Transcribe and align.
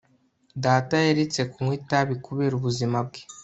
data 0.63 0.93
yaretse 1.05 1.39
kunywa 1.51 1.73
itabi 1.81 2.13
kubera 2.25 2.53
ubuzima 2.59 2.97
bwe 3.07 3.21